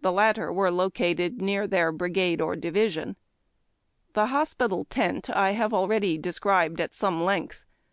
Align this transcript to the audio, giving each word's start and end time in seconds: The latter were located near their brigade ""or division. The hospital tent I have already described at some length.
The 0.00 0.12
latter 0.12 0.52
were 0.52 0.70
located 0.70 1.42
near 1.42 1.66
their 1.66 1.90
brigade 1.90 2.40
""or 2.40 2.54
division. 2.54 3.16
The 4.12 4.26
hospital 4.26 4.84
tent 4.84 5.28
I 5.30 5.50
have 5.54 5.74
already 5.74 6.16
described 6.16 6.80
at 6.80 6.94
some 6.94 7.24
length. 7.24 7.64